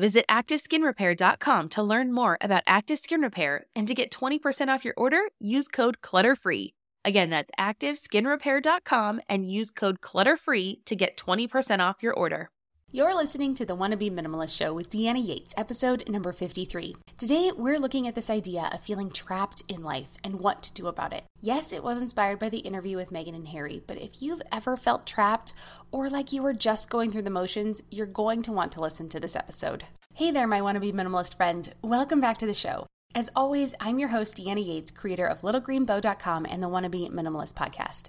Visit 0.00 0.24
ActiveSkinRepair.com 0.30 1.68
to 1.68 1.82
learn 1.82 2.10
more 2.10 2.38
about 2.40 2.62
Active 2.66 2.98
Skin 2.98 3.20
Repair 3.20 3.66
and 3.76 3.86
to 3.86 3.92
get 3.94 4.10
20% 4.10 4.68
off 4.68 4.82
your 4.82 4.94
order, 4.96 5.20
use 5.38 5.68
code 5.68 5.98
CLUTTERFREE. 6.00 6.72
Again, 7.04 7.28
that's 7.28 7.50
ActiveSkinRepair.com 7.60 9.20
and 9.28 9.46
use 9.46 9.70
code 9.70 10.00
CLUTTERFREE 10.00 10.86
to 10.86 10.96
get 10.96 11.18
20% 11.18 11.80
off 11.80 12.02
your 12.02 12.14
order. 12.14 12.50
You're 12.92 13.14
listening 13.14 13.54
to 13.54 13.64
the 13.64 13.76
Wanna 13.76 13.96
Be 13.96 14.10
Minimalist 14.10 14.58
Show 14.58 14.74
with 14.74 14.90
Deanna 14.90 15.24
Yates, 15.24 15.54
episode 15.56 16.08
number 16.08 16.32
53. 16.32 16.96
Today, 17.16 17.52
we're 17.56 17.78
looking 17.78 18.08
at 18.08 18.16
this 18.16 18.28
idea 18.28 18.68
of 18.72 18.80
feeling 18.80 19.10
trapped 19.10 19.62
in 19.68 19.84
life 19.84 20.16
and 20.24 20.40
what 20.40 20.64
to 20.64 20.74
do 20.74 20.88
about 20.88 21.12
it. 21.12 21.22
Yes, 21.40 21.72
it 21.72 21.84
was 21.84 22.02
inspired 22.02 22.40
by 22.40 22.48
the 22.48 22.58
interview 22.58 22.96
with 22.96 23.12
Meghan 23.12 23.36
and 23.36 23.46
Harry, 23.46 23.80
but 23.86 23.96
if 23.96 24.20
you've 24.20 24.42
ever 24.50 24.76
felt 24.76 25.06
trapped 25.06 25.52
or 25.92 26.10
like 26.10 26.32
you 26.32 26.42
were 26.42 26.52
just 26.52 26.90
going 26.90 27.12
through 27.12 27.22
the 27.22 27.30
motions, 27.30 27.80
you're 27.92 28.06
going 28.06 28.42
to 28.42 28.50
want 28.50 28.72
to 28.72 28.80
listen 28.80 29.08
to 29.10 29.20
this 29.20 29.36
episode. 29.36 29.84
Hey 30.14 30.32
there, 30.32 30.48
my 30.48 30.60
Wanna 30.60 30.80
Be 30.80 30.90
Minimalist 30.90 31.36
friend. 31.36 31.72
Welcome 31.82 32.20
back 32.20 32.38
to 32.38 32.46
the 32.46 32.52
show. 32.52 32.86
As 33.14 33.30
always, 33.36 33.72
I'm 33.78 34.00
your 34.00 34.08
host, 34.08 34.36
Deanna 34.36 34.66
Yates, 34.66 34.90
creator 34.90 35.26
of 35.26 35.42
LittleGreenBow.com 35.42 36.44
and 36.44 36.60
the 36.60 36.68
Wanna 36.68 36.90
Be 36.90 37.08
Minimalist 37.08 37.54
podcast. 37.54 38.08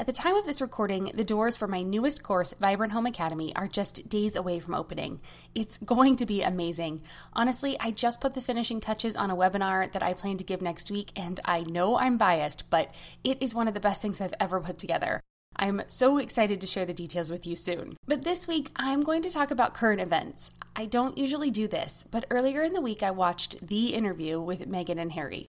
At 0.00 0.06
the 0.06 0.12
time 0.12 0.36
of 0.36 0.46
this 0.46 0.60
recording, 0.60 1.10
the 1.12 1.24
doors 1.24 1.56
for 1.56 1.66
my 1.66 1.82
newest 1.82 2.22
course, 2.22 2.54
Vibrant 2.60 2.92
Home 2.92 3.04
Academy, 3.04 3.52
are 3.56 3.66
just 3.66 4.08
days 4.08 4.36
away 4.36 4.60
from 4.60 4.76
opening. 4.76 5.20
It's 5.56 5.76
going 5.94 6.14
to 6.16 6.24
be 6.24 6.40
amazing. 6.40 7.02
Honestly, 7.32 7.76
I 7.80 7.90
just 7.90 8.20
put 8.20 8.34
the 8.36 8.40
finishing 8.40 8.80
touches 8.80 9.16
on 9.16 9.28
a 9.28 9.34
webinar 9.34 9.90
that 9.90 10.02
I 10.04 10.12
plan 10.12 10.36
to 10.36 10.44
give 10.44 10.62
next 10.62 10.92
week, 10.92 11.10
and 11.16 11.40
I 11.44 11.62
know 11.62 11.98
I'm 11.98 12.16
biased, 12.16 12.70
but 12.70 12.94
it 13.24 13.42
is 13.42 13.56
one 13.56 13.66
of 13.66 13.74
the 13.74 13.80
best 13.80 14.00
things 14.00 14.20
I've 14.20 14.34
ever 14.38 14.60
put 14.60 14.78
together. 14.78 15.20
I'm 15.56 15.82
so 15.88 16.18
excited 16.18 16.60
to 16.60 16.68
share 16.68 16.86
the 16.86 16.94
details 16.94 17.32
with 17.32 17.44
you 17.44 17.56
soon. 17.56 17.96
But 18.06 18.22
this 18.22 18.46
week, 18.46 18.70
I'm 18.76 19.00
going 19.00 19.22
to 19.22 19.30
talk 19.30 19.50
about 19.50 19.74
current 19.74 20.00
events. 20.00 20.52
I 20.76 20.86
don't 20.86 21.18
usually 21.18 21.50
do 21.50 21.66
this, 21.66 22.06
but 22.08 22.24
earlier 22.30 22.62
in 22.62 22.72
the 22.72 22.80
week, 22.80 23.02
I 23.02 23.10
watched 23.10 23.66
the 23.66 23.94
interview 23.94 24.40
with 24.40 24.68
Meghan 24.68 25.00
and 25.00 25.10
Harry. 25.10 25.48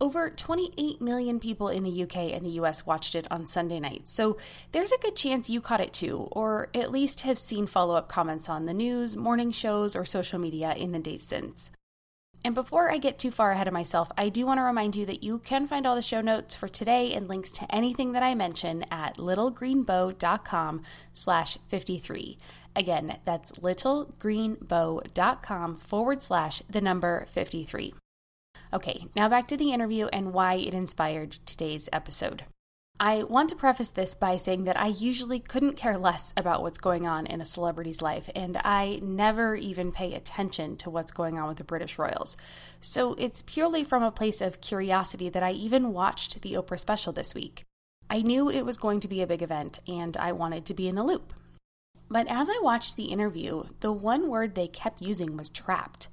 Over 0.00 0.28
28 0.28 1.00
million 1.00 1.38
people 1.38 1.68
in 1.68 1.84
the 1.84 2.02
UK 2.02 2.34
and 2.34 2.44
the 2.44 2.58
US 2.60 2.84
watched 2.84 3.14
it 3.14 3.26
on 3.30 3.46
Sunday 3.46 3.80
night, 3.80 4.08
so 4.08 4.36
there's 4.72 4.92
a 4.92 4.98
good 4.98 5.16
chance 5.16 5.48
you 5.48 5.60
caught 5.60 5.80
it 5.80 5.92
too, 5.92 6.28
or 6.32 6.68
at 6.74 6.90
least 6.90 7.22
have 7.22 7.38
seen 7.38 7.66
follow 7.66 7.94
up 7.94 8.08
comments 8.08 8.48
on 8.48 8.66
the 8.66 8.74
news, 8.74 9.16
morning 9.16 9.52
shows, 9.52 9.94
or 9.94 10.04
social 10.04 10.38
media 10.38 10.74
in 10.74 10.92
the 10.92 10.98
days 10.98 11.22
since. 11.22 11.70
And 12.44 12.54
before 12.54 12.90
I 12.90 12.98
get 12.98 13.18
too 13.18 13.30
far 13.30 13.52
ahead 13.52 13.68
of 13.68 13.72
myself, 13.72 14.12
I 14.18 14.28
do 14.28 14.44
want 14.44 14.58
to 14.58 14.64
remind 14.64 14.96
you 14.96 15.06
that 15.06 15.22
you 15.22 15.38
can 15.38 15.66
find 15.66 15.86
all 15.86 15.94
the 15.94 16.02
show 16.02 16.20
notes 16.20 16.54
for 16.54 16.68
today 16.68 17.14
and 17.14 17.26
links 17.26 17.50
to 17.52 17.74
anything 17.74 18.12
that 18.12 18.22
I 18.22 18.34
mention 18.34 18.84
at 18.90 19.16
littlegreenbow.com 19.16 20.82
slash 21.14 21.56
53. 21.68 22.36
Again, 22.76 23.16
that's 23.24 23.52
littlegreenbow.com 23.52 25.76
forward 25.76 26.22
slash 26.22 26.60
the 26.68 26.82
number 26.82 27.24
53. 27.30 27.94
Okay, 28.74 29.06
now 29.14 29.28
back 29.28 29.46
to 29.46 29.56
the 29.56 29.72
interview 29.72 30.06
and 30.06 30.32
why 30.32 30.54
it 30.54 30.74
inspired 30.74 31.30
today's 31.30 31.88
episode. 31.92 32.42
I 32.98 33.22
want 33.22 33.48
to 33.50 33.54
preface 33.54 33.90
this 33.90 34.16
by 34.16 34.36
saying 34.36 34.64
that 34.64 34.76
I 34.76 34.88
usually 34.88 35.38
couldn't 35.38 35.76
care 35.76 35.96
less 35.96 36.34
about 36.36 36.60
what's 36.60 36.78
going 36.78 37.06
on 37.06 37.26
in 37.26 37.40
a 37.40 37.44
celebrity's 37.44 38.02
life, 38.02 38.28
and 38.34 38.56
I 38.64 38.98
never 39.00 39.54
even 39.54 39.92
pay 39.92 40.12
attention 40.12 40.76
to 40.78 40.90
what's 40.90 41.12
going 41.12 41.38
on 41.38 41.46
with 41.46 41.58
the 41.58 41.64
British 41.64 42.00
royals. 42.00 42.36
So 42.80 43.14
it's 43.14 43.42
purely 43.42 43.84
from 43.84 44.02
a 44.02 44.10
place 44.10 44.40
of 44.40 44.60
curiosity 44.60 45.28
that 45.28 45.44
I 45.44 45.52
even 45.52 45.92
watched 45.92 46.42
the 46.42 46.54
Oprah 46.54 46.80
special 46.80 47.12
this 47.12 47.32
week. 47.32 47.62
I 48.10 48.22
knew 48.22 48.50
it 48.50 48.66
was 48.66 48.76
going 48.76 48.98
to 49.00 49.08
be 49.08 49.22
a 49.22 49.26
big 49.26 49.42
event, 49.42 49.78
and 49.86 50.16
I 50.16 50.32
wanted 50.32 50.66
to 50.66 50.74
be 50.74 50.88
in 50.88 50.96
the 50.96 51.04
loop. 51.04 51.32
But 52.10 52.26
as 52.26 52.48
I 52.50 52.58
watched 52.60 52.96
the 52.96 53.12
interview, 53.12 53.64
the 53.78 53.92
one 53.92 54.28
word 54.28 54.56
they 54.56 54.66
kept 54.66 55.00
using 55.00 55.36
was 55.36 55.48
trapped. 55.48 56.08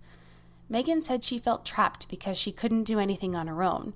Meghan 0.71 1.03
said 1.03 1.23
she 1.23 1.37
felt 1.37 1.65
trapped 1.65 2.07
because 2.07 2.37
she 2.37 2.51
couldn't 2.51 2.83
do 2.83 2.99
anything 2.99 3.35
on 3.35 3.47
her 3.47 3.61
own. 3.61 3.93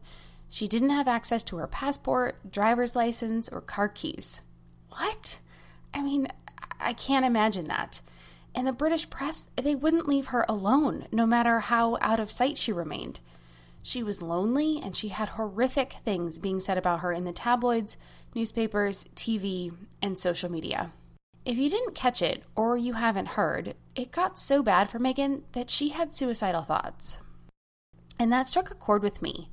She 0.49 0.67
didn't 0.67 0.89
have 0.89 1.07
access 1.07 1.43
to 1.43 1.57
her 1.57 1.67
passport, 1.67 2.51
driver's 2.51 2.95
license, 2.95 3.47
or 3.49 3.61
car 3.61 3.87
keys. 3.87 4.41
What? 4.89 5.39
I 5.93 6.01
mean, 6.01 6.27
I 6.79 6.93
can't 6.93 7.25
imagine 7.25 7.65
that. 7.65 8.01
And 8.53 8.67
the 8.67 8.73
British 8.73 9.09
press, 9.09 9.49
they 9.55 9.75
wouldn't 9.75 10.07
leave 10.07 10.27
her 10.27 10.45
alone, 10.47 11.07
no 11.11 11.25
matter 11.25 11.59
how 11.61 11.97
out 12.01 12.19
of 12.19 12.31
sight 12.31 12.57
she 12.57 12.71
remained. 12.71 13.19
She 13.81 14.01
was 14.01 14.21
lonely 14.21 14.81
and 14.83 14.95
she 14.95 15.09
had 15.09 15.29
horrific 15.29 15.93
things 15.93 16.39
being 16.39 16.59
said 16.59 16.77
about 16.77 17.01
her 17.01 17.11
in 17.11 17.23
the 17.23 17.31
tabloids, 17.31 17.97
newspapers, 18.33 19.05
TV, 19.15 19.75
and 20.01 20.17
social 20.17 20.51
media. 20.51 20.91
If 21.45 21.59
you 21.59 21.69
didn't 21.69 21.93
catch 21.93 22.23
it 22.23 22.43
or 22.55 22.75
you 22.75 22.93
haven't 22.93 23.29
heard, 23.29 23.75
it 23.95 24.11
got 24.11 24.39
so 24.39 24.63
bad 24.63 24.89
for 24.89 24.97
Meghan 24.97 25.43
that 25.51 25.69
she 25.69 25.89
had 25.89 26.15
suicidal 26.15 26.63
thoughts. 26.63 27.19
And 28.19 28.31
that 28.31 28.47
struck 28.47 28.71
a 28.71 28.75
chord 28.75 29.03
with 29.03 29.21
me. 29.21 29.49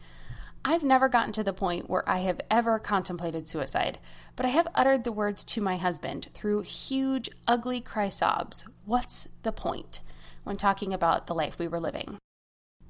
I've 0.64 0.82
never 0.82 1.10
gotten 1.10 1.32
to 1.32 1.44
the 1.44 1.52
point 1.52 1.90
where 1.90 2.08
I 2.08 2.18
have 2.20 2.40
ever 2.50 2.78
contemplated 2.78 3.46
suicide, 3.46 3.98
but 4.36 4.46
I 4.46 4.50
have 4.50 4.68
uttered 4.74 5.04
the 5.04 5.12
words 5.12 5.44
to 5.46 5.60
my 5.60 5.76
husband 5.76 6.28
through 6.32 6.62
huge, 6.62 7.28
ugly 7.46 7.82
cry 7.82 8.08
sobs 8.08 8.66
What's 8.86 9.28
the 9.42 9.52
point? 9.52 10.00
when 10.44 10.56
talking 10.56 10.92
about 10.92 11.26
the 11.26 11.34
life 11.34 11.58
we 11.58 11.68
were 11.68 11.78
living. 11.78 12.18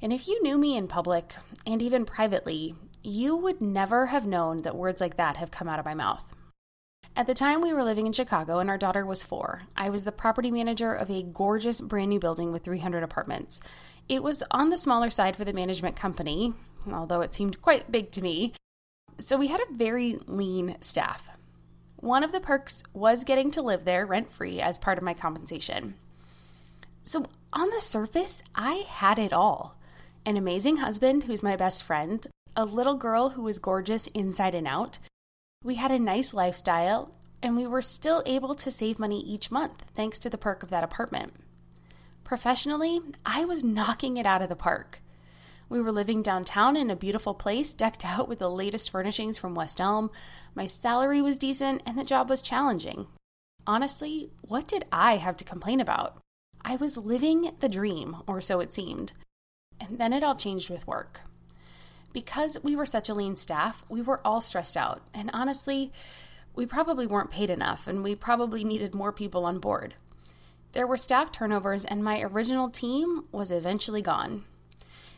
And 0.00 0.12
if 0.12 0.26
you 0.26 0.42
knew 0.42 0.56
me 0.56 0.76
in 0.76 0.86
public 0.86 1.34
and 1.66 1.82
even 1.82 2.06
privately, 2.06 2.76
you 3.02 3.36
would 3.36 3.60
never 3.60 4.06
have 4.06 4.26
known 4.26 4.62
that 4.62 4.76
words 4.76 5.00
like 5.00 5.16
that 5.16 5.36
have 5.36 5.50
come 5.50 5.68
out 5.68 5.78
of 5.78 5.84
my 5.84 5.92
mouth. 5.92 6.24
At 7.14 7.26
the 7.26 7.34
time, 7.34 7.60
we 7.60 7.74
were 7.74 7.84
living 7.84 8.06
in 8.06 8.12
Chicago 8.14 8.58
and 8.58 8.70
our 8.70 8.78
daughter 8.78 9.04
was 9.04 9.22
four. 9.22 9.62
I 9.76 9.90
was 9.90 10.04
the 10.04 10.12
property 10.12 10.50
manager 10.50 10.94
of 10.94 11.10
a 11.10 11.22
gorgeous 11.22 11.78
brand 11.82 12.08
new 12.08 12.18
building 12.18 12.52
with 12.52 12.64
300 12.64 13.02
apartments. 13.02 13.60
It 14.08 14.22
was 14.22 14.42
on 14.50 14.70
the 14.70 14.78
smaller 14.78 15.10
side 15.10 15.36
for 15.36 15.44
the 15.44 15.52
management 15.52 15.94
company, 15.94 16.54
although 16.90 17.20
it 17.20 17.34
seemed 17.34 17.60
quite 17.60 17.92
big 17.92 18.12
to 18.12 18.22
me. 18.22 18.54
So 19.18 19.36
we 19.36 19.48
had 19.48 19.60
a 19.60 19.74
very 19.74 20.16
lean 20.26 20.76
staff. 20.80 21.28
One 21.96 22.24
of 22.24 22.32
the 22.32 22.40
perks 22.40 22.82
was 22.94 23.24
getting 23.24 23.50
to 23.52 23.62
live 23.62 23.84
there 23.84 24.06
rent 24.06 24.30
free 24.30 24.62
as 24.62 24.78
part 24.78 24.96
of 24.96 25.04
my 25.04 25.12
compensation. 25.12 25.94
So 27.04 27.26
on 27.52 27.68
the 27.68 27.80
surface, 27.80 28.42
I 28.54 28.84
had 28.88 29.18
it 29.18 29.34
all 29.34 29.76
an 30.24 30.36
amazing 30.36 30.78
husband 30.78 31.24
who's 31.24 31.42
my 31.42 31.56
best 31.56 31.84
friend, 31.84 32.26
a 32.56 32.64
little 32.64 32.94
girl 32.94 33.30
who 33.30 33.42
was 33.42 33.58
gorgeous 33.58 34.06
inside 34.08 34.54
and 34.54 34.66
out. 34.66 34.98
We 35.64 35.76
had 35.76 35.92
a 35.92 35.98
nice 35.98 36.34
lifestyle, 36.34 37.14
and 37.40 37.56
we 37.56 37.68
were 37.68 37.82
still 37.82 38.22
able 38.26 38.54
to 38.56 38.70
save 38.70 38.98
money 38.98 39.20
each 39.20 39.52
month 39.52 39.84
thanks 39.94 40.18
to 40.20 40.30
the 40.30 40.38
perk 40.38 40.62
of 40.64 40.70
that 40.70 40.82
apartment. 40.82 41.34
Professionally, 42.24 43.00
I 43.24 43.44
was 43.44 43.62
knocking 43.62 44.16
it 44.16 44.26
out 44.26 44.42
of 44.42 44.48
the 44.48 44.56
park. 44.56 45.02
We 45.68 45.80
were 45.80 45.92
living 45.92 46.20
downtown 46.20 46.76
in 46.76 46.90
a 46.90 46.96
beautiful 46.96 47.32
place 47.32 47.74
decked 47.74 48.04
out 48.04 48.28
with 48.28 48.40
the 48.40 48.50
latest 48.50 48.90
furnishings 48.90 49.38
from 49.38 49.54
West 49.54 49.80
Elm. 49.80 50.10
My 50.54 50.66
salary 50.66 51.22
was 51.22 51.38
decent 51.38 51.82
and 51.86 51.96
the 51.96 52.04
job 52.04 52.28
was 52.28 52.42
challenging. 52.42 53.06
Honestly, 53.66 54.30
what 54.42 54.66
did 54.66 54.84
I 54.90 55.16
have 55.16 55.36
to 55.36 55.44
complain 55.44 55.80
about? 55.80 56.18
I 56.64 56.76
was 56.76 56.98
living 56.98 57.52
the 57.60 57.68
dream, 57.68 58.16
or 58.26 58.40
so 58.40 58.60
it 58.60 58.72
seemed. 58.72 59.12
And 59.80 59.98
then 59.98 60.12
it 60.12 60.24
all 60.24 60.34
changed 60.34 60.68
with 60.68 60.86
work. 60.86 61.20
Because 62.12 62.58
we 62.62 62.76
were 62.76 62.86
such 62.86 63.08
a 63.08 63.14
lean 63.14 63.36
staff, 63.36 63.84
we 63.88 64.02
were 64.02 64.20
all 64.24 64.40
stressed 64.40 64.76
out. 64.76 65.02
And 65.14 65.30
honestly, 65.32 65.92
we 66.54 66.66
probably 66.66 67.06
weren't 67.06 67.30
paid 67.30 67.48
enough 67.48 67.86
and 67.86 68.02
we 68.02 68.14
probably 68.14 68.64
needed 68.64 68.94
more 68.94 69.12
people 69.12 69.44
on 69.44 69.58
board. 69.58 69.94
There 70.72 70.86
were 70.86 70.96
staff 70.96 71.30
turnovers, 71.30 71.84
and 71.84 72.02
my 72.02 72.22
original 72.22 72.70
team 72.70 73.24
was 73.30 73.50
eventually 73.50 74.00
gone. 74.00 74.44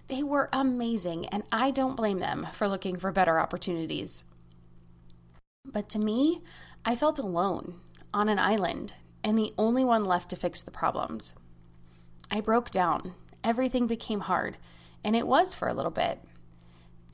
They 0.09 0.23
were 0.23 0.49
amazing, 0.53 1.27
and 1.27 1.45
I 1.53 1.71
don't 1.71 1.97
blame 1.97 2.19
them 2.19 2.49
for 2.51 2.67
looking 2.67 2.97
for 2.97 3.13
better 3.13 3.39
opportunities. 3.39 4.25
But 5.65 5.89
to 5.91 6.01
me, 6.01 6.43
I 6.85 6.97
felt 6.97 7.21
alone, 7.21 7.81
on 8.13 8.29
an 8.29 8.41
island, 8.41 8.95
and 9.23 9.39
the 9.39 9.53
only 9.57 9.85
one 9.85 10.05
left 10.05 10.29
to 10.31 10.37
fix 10.37 10.61
the 10.61 10.73
problems. 10.73 11.35
I 12.33 12.41
broke 12.41 12.71
down. 12.71 13.15
Everything 13.45 13.87
became 13.87 14.21
hard, 14.21 14.57
and 15.05 15.15
it 15.15 15.27
was 15.27 15.55
for 15.55 15.69
a 15.69 15.75
little 15.75 15.93
bit. 15.93 16.19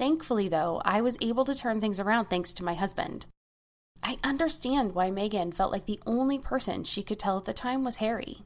Thankfully, 0.00 0.48
though, 0.48 0.80
I 0.82 1.02
was 1.02 1.18
able 1.20 1.44
to 1.44 1.54
turn 1.54 1.78
things 1.78 2.00
around 2.00 2.30
thanks 2.30 2.54
to 2.54 2.64
my 2.64 2.72
husband. 2.72 3.26
I 4.02 4.16
understand 4.24 4.94
why 4.94 5.10
Meghan 5.10 5.52
felt 5.52 5.72
like 5.72 5.84
the 5.84 6.00
only 6.06 6.38
person 6.38 6.84
she 6.84 7.02
could 7.02 7.18
tell 7.18 7.36
at 7.36 7.44
the 7.44 7.52
time 7.52 7.84
was 7.84 7.96
Harry. 7.96 8.38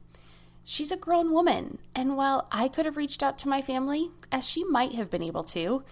She's 0.65 0.91
a 0.91 0.97
grown 0.97 1.31
woman, 1.31 1.77
and 1.95 2.17
while 2.17 2.45
I 2.51 2.67
could 2.67 2.85
have 2.85 2.97
reached 2.97 3.23
out 3.23 3.37
to 3.37 3.47
my 3.47 3.61
family, 3.61 4.11
as 4.33 4.45
she 4.45 4.65
might 4.65 4.95
have 4.95 5.09
been 5.09 5.23
able 5.23 5.45
to, 5.45 5.85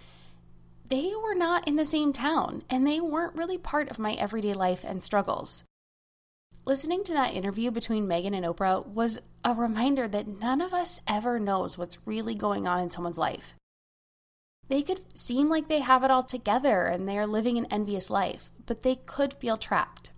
they 0.86 1.12
were 1.14 1.34
not 1.34 1.66
in 1.66 1.76
the 1.76 1.86
same 1.86 2.12
town 2.12 2.62
and 2.68 2.86
they 2.86 3.00
weren't 3.00 3.34
really 3.34 3.56
part 3.56 3.88
of 3.90 3.98
my 3.98 4.12
everyday 4.16 4.52
life 4.52 4.84
and 4.84 5.02
struggles. 5.02 5.64
Listening 6.66 7.04
to 7.04 7.14
that 7.14 7.32
interview 7.32 7.70
between 7.70 8.06
Meghan 8.06 8.36
and 8.36 8.44
Oprah 8.44 8.86
was 8.86 9.18
a 9.42 9.54
reminder 9.54 10.08
that 10.08 10.28
none 10.28 10.60
of 10.60 10.74
us 10.74 11.00
ever 11.08 11.40
knows 11.40 11.78
what's 11.78 12.06
really 12.06 12.34
going 12.34 12.68
on 12.68 12.80
in 12.80 12.90
someone's 12.90 13.16
life. 13.16 13.54
They 14.68 14.82
could 14.82 15.00
seem 15.16 15.48
like 15.48 15.68
they 15.68 15.80
have 15.80 16.02
it 16.04 16.10
all 16.10 16.22
together 16.22 16.86
and 16.86 17.08
they 17.08 17.18
are 17.18 17.26
living 17.26 17.58
an 17.58 17.66
envious 17.70 18.10
life, 18.10 18.50
but 18.66 18.82
they 18.82 18.96
could 19.06 19.34
feel 19.34 19.56
trapped. 19.56 20.12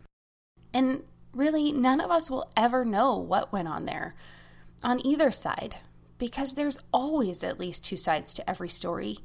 And 0.73 1.03
really, 1.35 1.73
none 1.73 2.01
of 2.01 2.11
us 2.11 2.31
will 2.31 2.51
ever 2.57 2.85
know 2.85 3.17
what 3.17 3.53
went 3.53 3.69
on 3.69 3.87
there 3.87 4.15
on 4.83 5.05
either 5.05 5.31
side 5.31 5.77
because 6.19 6.55
there's 6.55 6.79
always 6.93 7.43
at 7.45 7.59
least 7.61 7.85
two 7.85 7.97
sides 7.97 8.33
to 8.35 8.49
every 8.49 8.69
story. 8.69 9.19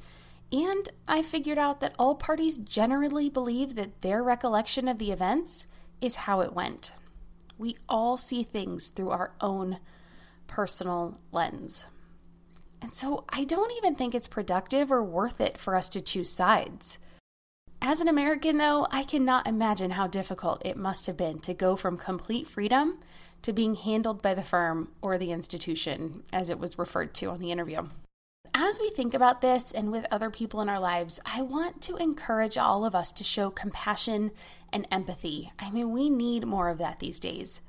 And 0.51 0.89
I 1.07 1.21
figured 1.21 1.57
out 1.57 1.79
that 1.79 1.95
all 1.97 2.15
parties 2.15 2.57
generally 2.57 3.29
believe 3.29 3.75
that 3.75 4.01
their 4.01 4.21
recollection 4.21 4.87
of 4.87 4.97
the 4.97 5.11
events 5.11 5.65
is 6.01 6.17
how 6.17 6.41
it 6.41 6.53
went. 6.53 6.93
We 7.57 7.77
all 7.87 8.17
see 8.17 8.43
things 8.43 8.89
through 8.89 9.11
our 9.11 9.31
own 9.39 9.77
personal 10.47 11.17
lens. 11.31 11.85
And 12.81 12.93
so 12.93 13.25
I 13.29 13.43
don't 13.43 13.71
even 13.77 13.95
think 13.95 14.15
it's 14.15 14.27
productive 14.27 14.91
or 14.91 15.03
worth 15.03 15.39
it 15.39 15.57
for 15.57 15.75
us 15.75 15.89
to 15.89 16.01
choose 16.01 16.29
sides. 16.29 16.99
As 17.81 17.99
an 17.99 18.07
American, 18.07 18.57
though, 18.57 18.85
I 18.91 19.03
cannot 19.03 19.47
imagine 19.47 19.91
how 19.91 20.07
difficult 20.07 20.65
it 20.65 20.77
must 20.77 21.07
have 21.07 21.17
been 21.17 21.39
to 21.39 21.53
go 21.53 21.75
from 21.75 21.97
complete 21.97 22.47
freedom 22.47 22.99
to 23.41 23.53
being 23.53 23.75
handled 23.75 24.21
by 24.21 24.35
the 24.35 24.43
firm 24.43 24.89
or 25.01 25.17
the 25.17 25.31
institution, 25.31 26.23
as 26.31 26.49
it 26.49 26.59
was 26.59 26.77
referred 26.77 27.13
to 27.15 27.27
on 27.27 27.39
the 27.39 27.51
interview. 27.51 27.87
As 28.53 28.79
we 28.79 28.91
think 28.91 29.13
about 29.13 29.41
this 29.41 29.71
and 29.71 29.91
with 29.91 30.05
other 30.11 30.29
people 30.29 30.61
in 30.61 30.69
our 30.69 30.79
lives, 30.79 31.19
I 31.25 31.41
want 31.41 31.81
to 31.83 31.95
encourage 31.95 32.57
all 32.57 32.85
of 32.85 32.93
us 32.93 33.11
to 33.13 33.23
show 33.23 33.49
compassion 33.49 34.31
and 34.71 34.87
empathy. 34.91 35.51
I 35.57 35.71
mean, 35.71 35.91
we 35.91 36.09
need 36.09 36.45
more 36.45 36.69
of 36.69 36.77
that 36.77 36.99
these 36.99 37.19
days. 37.19 37.61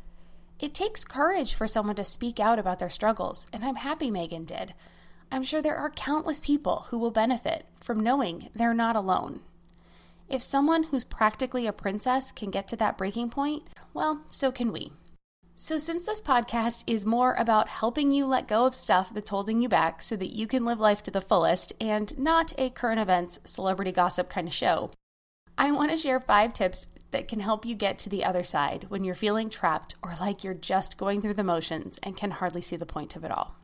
It 0.61 0.75
takes 0.75 1.05
courage 1.05 1.55
for 1.55 1.67
someone 1.67 1.97
to 1.97 2.05
speak 2.05 2.39
out 2.39 2.59
about 2.59 2.79
their 2.79 2.91
struggles, 2.91 3.47
and 3.53 3.65
I'm 3.65 3.77
happy 3.77 4.11
Meghan 4.11 4.45
did. 4.45 4.75
I'm 5.33 5.43
sure 5.43 5.63
there 5.63 5.79
are 5.79 5.89
countless 5.89 6.43
people 6.43 6.89
who 6.91 6.99
will 6.99 7.11
benefit 7.11 7.65
from 7.81 7.99
knowing 7.99 8.51
they're 8.55 8.75
not 8.75 8.97
alone. 8.97 9.41
If 10.29 10.43
someone 10.43 10.85
who's 10.85 11.05
practically 11.05 11.67
a 11.67 11.73
princess 11.73 12.33
can 12.33 12.51
get 12.51 12.69
to 12.69 12.77
that 12.77 12.99
breaking 12.99 13.31
point, 13.31 13.63
well, 13.95 14.25
so 14.29 14.53
can 14.53 14.73
we. 14.73 14.93
So, 15.55 15.79
since 15.79 16.05
this 16.05 16.21
podcast 16.21 16.85
is 16.87 17.07
more 17.07 17.35
about 17.39 17.69
helping 17.69 18.13
you 18.13 18.27
let 18.27 18.47
go 18.47 18.67
of 18.67 18.75
stuff 18.75 19.15
that's 19.15 19.31
holding 19.31 19.63
you 19.63 19.71
back 19.71 20.03
so 20.03 20.17
that 20.17 20.35
you 20.35 20.47
can 20.47 20.67
live 20.67 20.81
life 20.81 21.03
to 21.05 21.11
the 21.11 21.21
fullest 21.23 21.73
and 21.81 22.19
not 22.19 22.53
a 22.59 22.69
current 22.69 23.01
events, 23.01 23.39
celebrity 23.45 23.93
gossip 23.93 24.29
kind 24.29 24.47
of 24.47 24.53
show, 24.53 24.91
I 25.57 25.73
want 25.73 25.93
to 25.93 25.97
share 25.97 26.21
five 26.21 26.53
tips 26.53 26.89
that 27.11 27.27
can 27.27 27.41
help 27.41 27.65
you 27.65 27.75
get 27.75 27.99
to 28.01 28.11
the 28.11 28.25
other 28.25 28.43
side 28.43 28.85
when 28.91 29.03
you're 29.03 29.15
feeling 29.15 29.49
trapped 29.49 29.95
or 30.03 30.13
like 30.21 30.45
you're 30.45 30.53
just 30.53 30.99
going 30.99 31.23
through 31.23 31.35
the 31.35 31.43
motions 31.43 31.99
and 32.03 32.19
can 32.19 32.33
hardly 32.33 32.61
see 32.61 32.77
the 32.77 32.85
point 32.85 33.17
of 33.17 33.25
it 33.25 33.31
all. 33.31 33.62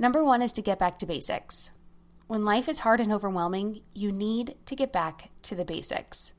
Number 0.00 0.24
one 0.24 0.40
is 0.40 0.54
to 0.54 0.62
get 0.62 0.78
back 0.78 0.98
to 0.98 1.06
basics. 1.06 1.72
When 2.26 2.42
life 2.42 2.70
is 2.70 2.80
hard 2.80 3.00
and 3.00 3.12
overwhelming, 3.12 3.82
you 3.94 4.10
need 4.10 4.54
to 4.64 4.74
get 4.74 4.94
back 4.94 5.28
to 5.42 5.54
the 5.54 5.64
basics. 5.64 6.32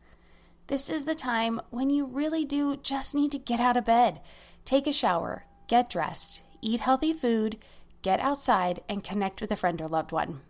This 0.65 0.89
is 0.89 1.05
the 1.05 1.13
time 1.13 1.61
when 1.69 1.91
you 1.91 2.07
really 2.07 2.43
do 2.43 2.75
just 2.77 3.13
need 3.13 3.31
to 3.33 3.37
get 3.37 3.59
out 3.59 3.77
of 3.77 3.85
bed 3.85 4.19
Take 4.65 4.87
a 4.87 4.93
shower, 4.93 5.45
get 5.67 5.89
dressed, 5.89 6.43
eat 6.61 6.79
healthy 6.79 7.13
food, 7.13 7.57
get 8.01 8.19
outside, 8.19 8.81
and 8.89 9.03
connect 9.03 9.41
with 9.41 9.51
a 9.51 9.55
friend 9.55 9.79
or 9.81 9.87
loved 9.87 10.11
one. 10.11 10.41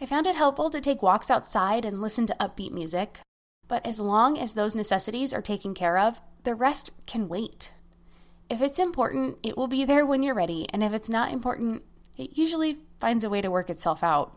I 0.00 0.06
found 0.06 0.26
it 0.26 0.36
helpful 0.36 0.70
to 0.70 0.80
take 0.80 1.02
walks 1.02 1.30
outside 1.30 1.84
and 1.84 2.00
listen 2.00 2.26
to 2.26 2.36
upbeat 2.40 2.72
music, 2.72 3.20
but 3.66 3.86
as 3.86 4.00
long 4.00 4.38
as 4.38 4.54
those 4.54 4.74
necessities 4.74 5.34
are 5.34 5.42
taken 5.42 5.74
care 5.74 5.98
of, 5.98 6.20
the 6.44 6.54
rest 6.54 6.90
can 7.06 7.28
wait. 7.28 7.74
If 8.48 8.62
it's 8.62 8.78
important, 8.78 9.38
it 9.42 9.56
will 9.56 9.66
be 9.68 9.84
there 9.84 10.06
when 10.06 10.22
you're 10.22 10.34
ready, 10.34 10.66
and 10.72 10.82
if 10.82 10.92
it's 10.92 11.10
not 11.10 11.32
important, 11.32 11.82
it 12.18 12.36
usually 12.36 12.76
finds 12.98 13.24
a 13.24 13.30
way 13.30 13.40
to 13.40 13.50
work 13.50 13.70
itself 13.70 14.02
out. 14.02 14.36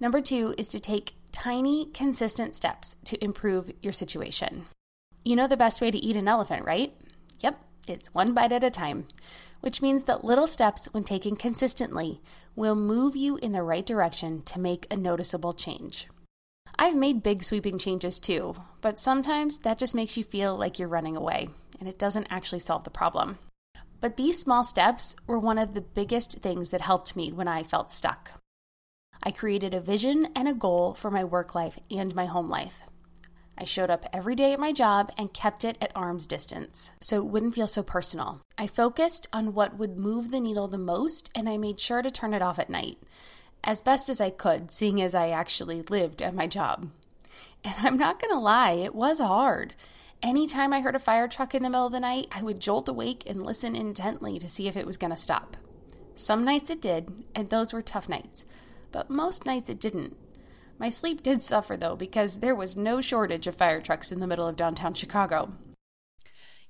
Number 0.00 0.20
two 0.20 0.54
is 0.58 0.68
to 0.68 0.80
take 0.80 1.12
tiny, 1.32 1.86
consistent 1.86 2.56
steps 2.56 2.96
to 3.04 3.22
improve 3.24 3.72
your 3.80 3.92
situation. 3.92 4.66
You 5.24 5.36
know 5.36 5.46
the 5.46 5.56
best 5.56 5.80
way 5.80 5.90
to 5.90 5.98
eat 5.98 6.16
an 6.16 6.28
elephant, 6.28 6.64
right? 6.64 6.92
Yep, 7.40 7.60
it's 7.86 8.12
one 8.12 8.34
bite 8.34 8.52
at 8.52 8.64
a 8.64 8.70
time, 8.70 9.06
which 9.60 9.80
means 9.80 10.04
that 10.04 10.24
little 10.24 10.46
steps, 10.46 10.88
when 10.92 11.04
taken 11.04 11.36
consistently, 11.36 12.20
will 12.56 12.74
move 12.74 13.14
you 13.14 13.36
in 13.36 13.52
the 13.52 13.62
right 13.62 13.86
direction 13.86 14.42
to 14.42 14.60
make 14.60 14.86
a 14.90 14.96
noticeable 14.96 15.52
change. 15.52 16.08
I've 16.78 16.96
made 16.96 17.22
big 17.22 17.42
sweeping 17.42 17.78
changes 17.78 18.20
too, 18.20 18.54
but 18.80 18.98
sometimes 18.98 19.58
that 19.58 19.78
just 19.78 19.94
makes 19.94 20.16
you 20.16 20.24
feel 20.24 20.56
like 20.56 20.78
you're 20.78 20.88
running 20.88 21.16
away, 21.16 21.48
and 21.78 21.88
it 21.88 21.98
doesn't 21.98 22.28
actually 22.30 22.60
solve 22.60 22.84
the 22.84 22.90
problem. 22.90 23.38
But 24.00 24.16
these 24.16 24.38
small 24.38 24.62
steps 24.62 25.16
were 25.26 25.38
one 25.38 25.58
of 25.58 25.74
the 25.74 25.80
biggest 25.80 26.40
things 26.40 26.70
that 26.70 26.82
helped 26.82 27.16
me 27.16 27.32
when 27.32 27.48
I 27.48 27.62
felt 27.62 27.92
stuck. 27.92 28.40
I 29.22 29.30
created 29.30 29.74
a 29.74 29.80
vision 29.80 30.28
and 30.36 30.46
a 30.46 30.54
goal 30.54 30.94
for 30.94 31.10
my 31.10 31.24
work 31.24 31.54
life 31.54 31.78
and 31.90 32.14
my 32.14 32.26
home 32.26 32.48
life. 32.48 32.82
I 33.60 33.64
showed 33.64 33.90
up 33.90 34.04
every 34.12 34.36
day 34.36 34.52
at 34.52 34.60
my 34.60 34.70
job 34.70 35.10
and 35.18 35.34
kept 35.34 35.64
it 35.64 35.76
at 35.82 35.90
arm's 35.96 36.28
distance 36.28 36.92
so 37.00 37.16
it 37.16 37.26
wouldn't 37.26 37.56
feel 37.56 37.66
so 37.66 37.82
personal. 37.82 38.40
I 38.56 38.68
focused 38.68 39.26
on 39.32 39.52
what 39.52 39.76
would 39.76 39.98
move 39.98 40.30
the 40.30 40.38
needle 40.38 40.68
the 40.68 40.78
most 40.78 41.32
and 41.34 41.48
I 41.48 41.56
made 41.56 41.80
sure 41.80 42.00
to 42.00 42.10
turn 42.10 42.34
it 42.34 42.42
off 42.42 42.60
at 42.60 42.70
night 42.70 42.98
as 43.64 43.82
best 43.82 44.08
as 44.08 44.20
I 44.20 44.30
could, 44.30 44.70
seeing 44.70 45.02
as 45.02 45.14
I 45.14 45.30
actually 45.30 45.82
lived 45.82 46.22
at 46.22 46.34
my 46.34 46.46
job. 46.46 46.90
And 47.64 47.74
I'm 47.80 47.96
not 47.98 48.20
gonna 48.20 48.40
lie, 48.40 48.70
it 48.70 48.94
was 48.94 49.18
hard. 49.18 49.74
Anytime 50.20 50.72
I 50.72 50.80
heard 50.80 50.96
a 50.96 50.98
fire 50.98 51.28
truck 51.28 51.54
in 51.54 51.62
the 51.62 51.70
middle 51.70 51.86
of 51.86 51.92
the 51.92 52.00
night, 52.00 52.26
I 52.32 52.42
would 52.42 52.60
jolt 52.60 52.88
awake 52.88 53.22
and 53.26 53.46
listen 53.46 53.76
intently 53.76 54.40
to 54.40 54.48
see 54.48 54.66
if 54.66 54.76
it 54.76 54.86
was 54.86 54.96
gonna 54.96 55.16
stop. 55.16 55.56
Some 56.16 56.44
nights 56.44 56.70
it 56.70 56.82
did, 56.82 57.12
and 57.36 57.48
those 57.48 57.72
were 57.72 57.82
tough 57.82 58.08
nights, 58.08 58.44
but 58.90 59.10
most 59.10 59.46
nights 59.46 59.70
it 59.70 59.78
didn't. 59.78 60.16
My 60.76 60.88
sleep 60.88 61.22
did 61.22 61.44
suffer, 61.44 61.76
though, 61.76 61.94
because 61.94 62.40
there 62.40 62.56
was 62.56 62.76
no 62.76 63.00
shortage 63.00 63.46
of 63.46 63.54
fire 63.54 63.80
trucks 63.80 64.10
in 64.10 64.18
the 64.18 64.26
middle 64.26 64.48
of 64.48 64.56
downtown 64.56 64.92
Chicago. 64.94 65.50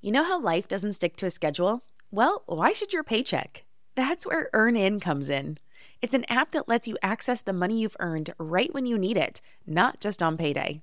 You 0.03 0.13
know 0.13 0.25
how 0.25 0.39
life 0.39 0.69
doesn't 0.69 0.93
stick 0.93 1.17
to 1.17 1.27
a 1.27 1.31
schedule? 1.31 1.85
Well, 2.11 2.43
why 2.45 2.75
should 2.75 2.93
your 2.93 3.03
paycheck? 3.03 3.65
That's 3.95 4.27
where 4.27 4.51
EarnIn 4.53 5.01
comes 5.01 5.31
in. 5.31 5.57
It's 6.03 6.15
an 6.15 6.27
app 6.29 6.53
that 6.53 6.69
lets 6.69 6.87
you 6.87 6.99
access 7.03 7.41
the 7.41 7.55
money 7.55 7.81
you've 7.81 7.97
earned 7.99 8.35
right 8.39 8.73
when 8.75 8.85
you 8.85 8.99
need 8.99 9.17
it, 9.17 9.41
not 9.67 10.01
just 10.01 10.23
on 10.23 10.37
payday. 10.37 10.83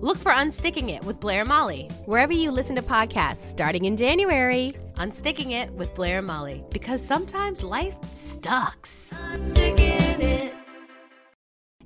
Look 0.00 0.18
for 0.18 0.32
Unsticking 0.32 0.90
It 0.90 1.04
with 1.04 1.20
Blair 1.20 1.40
and 1.40 1.48
Molly. 1.48 1.88
Wherever 2.06 2.32
you 2.32 2.50
listen 2.50 2.76
to 2.76 2.82
podcasts, 2.82 3.48
starting 3.50 3.84
in 3.84 3.96
January. 3.96 4.74
Unsticking 4.94 5.52
It 5.52 5.70
with 5.72 5.94
Blair 5.94 6.18
and 6.18 6.26
Molly. 6.26 6.64
Because 6.70 7.04
sometimes 7.04 7.62
life 7.62 7.96
sucks. 8.04 9.10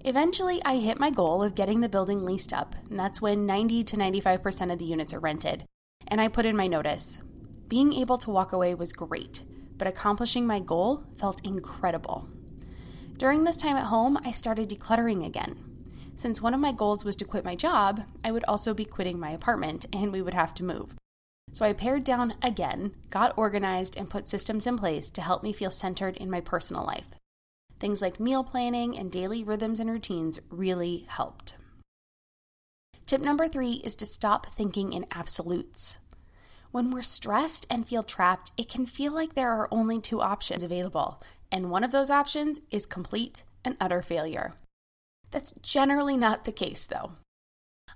Eventually, 0.04 0.60
I 0.64 0.76
hit 0.76 0.98
my 0.98 1.10
goal 1.10 1.42
of 1.42 1.54
getting 1.54 1.80
the 1.80 1.88
building 1.88 2.22
leased 2.22 2.52
up, 2.52 2.74
and 2.90 2.98
that's 2.98 3.22
when 3.22 3.46
90 3.46 3.84
to 3.84 3.96
95% 3.96 4.72
of 4.72 4.78
the 4.78 4.84
units 4.84 5.14
are 5.14 5.20
rented 5.20 5.64
and 6.12 6.20
I 6.20 6.28
put 6.28 6.46
in 6.46 6.56
my 6.56 6.66
notice. 6.66 7.18
Being 7.68 7.94
able 7.94 8.18
to 8.18 8.30
walk 8.30 8.52
away 8.52 8.74
was 8.74 8.92
great, 8.92 9.42
but 9.78 9.88
accomplishing 9.88 10.46
my 10.46 10.60
goal 10.60 11.04
felt 11.16 11.46
incredible. 11.46 12.28
During 13.16 13.44
this 13.44 13.56
time 13.56 13.76
at 13.76 13.84
home, 13.84 14.18
I 14.24 14.30
started 14.30 14.68
decluttering 14.68 15.24
again. 15.24 15.71
Since 16.16 16.40
one 16.40 16.54
of 16.54 16.60
my 16.60 16.72
goals 16.72 17.04
was 17.04 17.16
to 17.16 17.24
quit 17.24 17.44
my 17.44 17.56
job, 17.56 18.02
I 18.24 18.32
would 18.32 18.44
also 18.44 18.74
be 18.74 18.84
quitting 18.84 19.18
my 19.18 19.30
apartment 19.30 19.86
and 19.92 20.12
we 20.12 20.22
would 20.22 20.34
have 20.34 20.54
to 20.54 20.64
move. 20.64 20.94
So 21.52 21.66
I 21.66 21.72
pared 21.72 22.04
down 22.04 22.34
again, 22.42 22.94
got 23.10 23.36
organized, 23.36 23.96
and 23.96 24.08
put 24.08 24.28
systems 24.28 24.66
in 24.66 24.78
place 24.78 25.10
to 25.10 25.20
help 25.20 25.42
me 25.42 25.52
feel 25.52 25.70
centered 25.70 26.16
in 26.16 26.30
my 26.30 26.40
personal 26.40 26.84
life. 26.84 27.10
Things 27.78 28.00
like 28.00 28.20
meal 28.20 28.44
planning 28.44 28.96
and 28.96 29.10
daily 29.10 29.42
rhythms 29.44 29.80
and 29.80 29.90
routines 29.90 30.38
really 30.48 31.04
helped. 31.08 31.56
Tip 33.04 33.20
number 33.20 33.48
three 33.48 33.82
is 33.84 33.96
to 33.96 34.06
stop 34.06 34.46
thinking 34.46 34.92
in 34.92 35.04
absolutes. 35.10 35.98
When 36.70 36.90
we're 36.90 37.02
stressed 37.02 37.66
and 37.68 37.86
feel 37.86 38.02
trapped, 38.02 38.52
it 38.56 38.70
can 38.70 38.86
feel 38.86 39.12
like 39.12 39.34
there 39.34 39.50
are 39.50 39.68
only 39.70 40.00
two 40.00 40.22
options 40.22 40.62
available, 40.62 41.22
and 41.50 41.70
one 41.70 41.84
of 41.84 41.92
those 41.92 42.10
options 42.10 42.60
is 42.70 42.86
complete 42.86 43.44
and 43.62 43.76
utter 43.78 44.00
failure. 44.00 44.54
That's 45.32 45.52
generally 45.60 46.16
not 46.16 46.44
the 46.44 46.52
case, 46.52 46.86
though. 46.86 47.14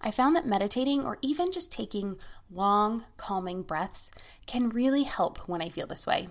I 0.00 0.10
found 0.10 0.34
that 0.34 0.46
meditating 0.46 1.04
or 1.04 1.18
even 1.22 1.52
just 1.52 1.70
taking 1.70 2.18
long, 2.50 3.04
calming 3.16 3.62
breaths 3.62 4.10
can 4.46 4.68
really 4.68 5.04
help 5.04 5.48
when 5.48 5.62
I 5.62 5.68
feel 5.68 5.86
this 5.86 6.06
way 6.06 6.28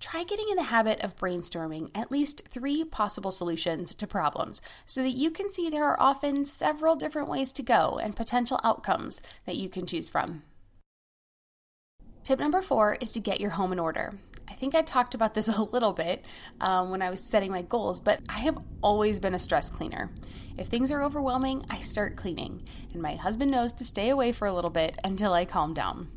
try 0.00 0.22
getting 0.24 0.48
in 0.50 0.56
the 0.56 0.64
habit 0.64 1.00
of 1.02 1.16
brainstorming 1.16 1.90
at 1.94 2.10
least 2.10 2.48
three 2.48 2.84
possible 2.84 3.30
solutions 3.30 3.94
to 3.94 4.06
problems 4.06 4.60
so 4.84 5.02
that 5.02 5.10
you 5.10 5.30
can 5.30 5.50
see 5.50 5.70
there 5.70 5.84
are 5.84 6.00
often 6.00 6.44
several 6.44 6.96
different 6.96 7.28
ways 7.28 7.52
to 7.52 7.62
go 7.62 7.98
and 8.02 8.16
potential 8.16 8.60
outcomes 8.62 9.20
that 9.46 9.56
you 9.56 9.68
can 9.68 9.86
choose 9.86 10.08
from. 10.08 10.42
Tip 12.24 12.38
number 12.38 12.60
four 12.60 12.96
is 13.00 13.12
to 13.12 13.20
get 13.20 13.40
your 13.40 13.50
home 13.50 13.72
in 13.72 13.78
order. 13.78 14.12
I 14.48 14.52
think 14.52 14.74
I 14.74 14.82
talked 14.82 15.14
about 15.14 15.34
this 15.34 15.48
a 15.56 15.62
little 15.62 15.92
bit 15.92 16.24
um, 16.60 16.90
when 16.90 17.02
I 17.02 17.10
was 17.10 17.20
setting 17.20 17.50
my 17.50 17.62
goals, 17.62 18.00
but 18.00 18.20
I 18.28 18.38
have 18.40 18.58
always 18.82 19.20
been 19.20 19.34
a 19.34 19.38
stress 19.38 19.70
cleaner. 19.70 20.10
If 20.56 20.66
things 20.68 20.90
are 20.90 21.02
overwhelming, 21.02 21.64
I 21.68 21.78
start 21.78 22.16
cleaning, 22.16 22.62
and 22.92 23.02
my 23.02 23.14
husband 23.14 23.50
knows 23.50 23.72
to 23.74 23.84
stay 23.84 24.08
away 24.08 24.32
for 24.32 24.46
a 24.46 24.52
little 24.52 24.70
bit 24.70 24.98
until 25.04 25.32
I 25.32 25.44
calm 25.44 25.74
down. 25.74 26.08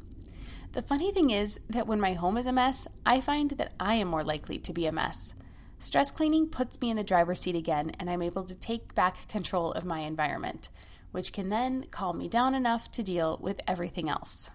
The 0.71 0.81
funny 0.81 1.11
thing 1.11 1.31
is 1.31 1.59
that 1.69 1.87
when 1.87 1.99
my 1.99 2.13
home 2.13 2.37
is 2.37 2.45
a 2.45 2.51
mess, 2.51 2.87
I 3.05 3.21
find 3.21 3.51
that 3.51 3.73
I 3.79 3.95
am 3.95 4.07
more 4.07 4.23
likely 4.23 4.59
to 4.59 4.73
be 4.73 4.85
a 4.85 4.91
mess. 4.91 5.33
Stress 5.79 6.11
cleaning 6.11 6.47
puts 6.47 6.79
me 6.79 6.91
in 6.91 6.97
the 6.97 7.03
driver's 7.03 7.39
seat 7.39 7.55
again, 7.55 7.91
and 7.99 8.09
I'm 8.09 8.21
able 8.21 8.43
to 8.43 8.55
take 8.55 8.93
back 8.93 9.27
control 9.27 9.71
of 9.71 9.85
my 9.85 10.01
environment, 10.01 10.69
which 11.11 11.33
can 11.33 11.49
then 11.49 11.85
calm 11.89 12.19
me 12.19 12.27
down 12.27 12.53
enough 12.53 12.91
to 12.91 13.01
deal 13.01 13.39
with 13.41 13.61
everything 13.67 14.09
else. 14.09 14.51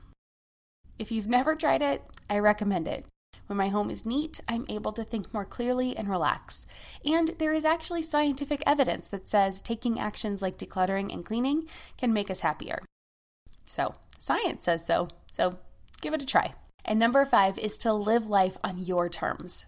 If 0.98 1.10
you've 1.10 1.26
never 1.26 1.56
tried 1.56 1.82
it, 1.82 2.02
I 2.30 2.38
recommend 2.38 2.86
it. 2.86 3.06
When 3.46 3.56
my 3.58 3.68
home 3.68 3.90
is 3.90 4.06
neat, 4.06 4.40
I'm 4.48 4.64
able 4.68 4.92
to 4.92 5.04
think 5.04 5.32
more 5.34 5.44
clearly 5.44 5.96
and 5.96 6.08
relax. 6.08 6.66
And 7.04 7.32
there 7.38 7.52
is 7.52 7.64
actually 7.64 8.02
scientific 8.02 8.62
evidence 8.66 9.08
that 9.08 9.28
says 9.28 9.60
taking 9.60 9.98
actions 9.98 10.42
like 10.42 10.56
decluttering 10.56 11.12
and 11.12 11.24
cleaning 11.24 11.68
can 11.98 12.12
make 12.12 12.30
us 12.30 12.40
happier. 12.40 12.80
So, 13.64 13.94
science 14.18 14.64
says 14.64 14.86
so. 14.86 15.08
So, 15.30 15.58
Give 16.04 16.12
it 16.12 16.20
a 16.20 16.26
try. 16.26 16.52
And 16.84 16.98
number 16.98 17.24
five 17.24 17.58
is 17.58 17.78
to 17.78 17.94
live 17.94 18.26
life 18.26 18.58
on 18.62 18.84
your 18.84 19.08
terms. 19.08 19.64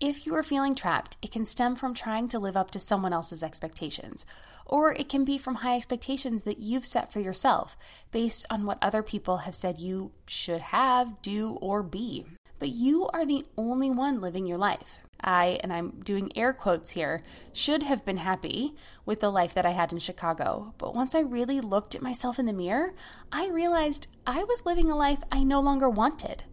If 0.00 0.26
you 0.26 0.34
are 0.34 0.42
feeling 0.42 0.74
trapped, 0.74 1.16
it 1.22 1.30
can 1.30 1.46
stem 1.46 1.76
from 1.76 1.94
trying 1.94 2.26
to 2.28 2.40
live 2.40 2.56
up 2.56 2.72
to 2.72 2.80
someone 2.80 3.12
else's 3.12 3.44
expectations, 3.44 4.26
or 4.66 4.92
it 4.92 5.08
can 5.08 5.24
be 5.24 5.38
from 5.38 5.56
high 5.56 5.76
expectations 5.76 6.42
that 6.42 6.58
you've 6.58 6.84
set 6.84 7.12
for 7.12 7.20
yourself 7.20 7.76
based 8.10 8.44
on 8.50 8.66
what 8.66 8.78
other 8.82 9.04
people 9.04 9.38
have 9.38 9.54
said 9.54 9.78
you 9.78 10.10
should 10.26 10.62
have, 10.62 11.22
do, 11.22 11.52
or 11.60 11.84
be. 11.84 12.26
But 12.58 12.70
you 12.70 13.08
are 13.08 13.24
the 13.24 13.44
only 13.56 13.90
one 13.90 14.20
living 14.20 14.46
your 14.46 14.58
life. 14.58 15.00
I, 15.20 15.58
and 15.62 15.72
I'm 15.72 16.00
doing 16.02 16.30
air 16.36 16.52
quotes 16.52 16.92
here, 16.92 17.22
should 17.52 17.82
have 17.82 18.04
been 18.04 18.18
happy 18.18 18.74
with 19.04 19.20
the 19.20 19.30
life 19.30 19.54
that 19.54 19.66
I 19.66 19.70
had 19.70 19.92
in 19.92 19.98
Chicago. 19.98 20.74
But 20.78 20.94
once 20.94 21.14
I 21.14 21.20
really 21.20 21.60
looked 21.60 21.94
at 21.94 22.02
myself 22.02 22.38
in 22.38 22.46
the 22.46 22.52
mirror, 22.52 22.92
I 23.32 23.48
realized 23.48 24.08
I 24.26 24.44
was 24.44 24.66
living 24.66 24.90
a 24.90 24.96
life 24.96 25.22
I 25.30 25.42
no 25.44 25.60
longer 25.60 25.88
wanted. 25.88 26.44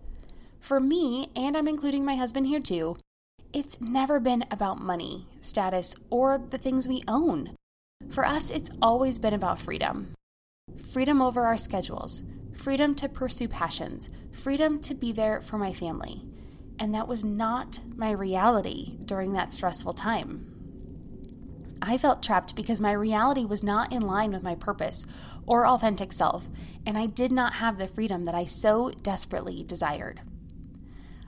For 0.60 0.80
me, 0.80 1.30
and 1.36 1.56
I'm 1.56 1.68
including 1.68 2.06
my 2.06 2.16
husband 2.16 2.48
here 2.48 2.60
too, 2.60 2.98
it's 3.54 3.80
never 3.80 4.20
been 4.20 4.46
about 4.52 4.82
money, 4.82 5.28
status, 5.42 5.96
or 6.10 6.38
the 6.38 6.58
things 6.58 6.88
we 6.88 7.04
own. 7.08 7.56
For 8.10 8.26
us, 8.26 8.52
it's 8.52 8.72
always 8.82 9.20
been 9.20 9.34
about 9.34 9.60
freedom 9.60 10.16
freedom 10.78 11.22
over 11.22 11.46
our 11.46 11.58
schedules, 11.58 12.22
freedom 12.56 12.96
to 12.96 13.10
pursue 13.10 13.48
passions, 13.48 14.10
freedom 14.32 14.80
to 14.82 14.96
be 14.96 15.12
there 15.12 15.42
for 15.42 15.58
my 15.58 15.72
family. 15.72 16.26
And 16.80 16.94
that 16.94 17.08
was 17.08 17.24
not 17.24 17.80
my 17.96 18.12
reality 18.12 18.98
during 19.06 19.34
that 19.34 19.54
stressful 19.54 19.94
time. 19.94 20.52
I 21.82 21.98
felt 21.98 22.24
trapped 22.24 22.56
because 22.56 22.82
my 22.82 22.94
reality 22.94 23.46
was 23.46 23.64
not 23.64 23.92
in 23.92 24.02
line 24.02 24.32
with 24.32 24.44
my 24.44 24.56
purpose 24.56 25.06
or 25.46 25.68
authentic 25.68 26.12
self, 26.12 26.48
and 26.86 26.98
I 26.98 27.06
did 27.06 27.32
not 27.32 27.56
have 27.56 27.78
the 27.78 27.88
freedom 27.88 28.26
that 28.26 28.36
I 28.36 28.46
so 28.46 28.90
desperately 28.90 29.64
desired. 29.64 30.22